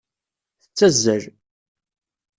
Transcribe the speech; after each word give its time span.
Tettazzal. 0.63 1.23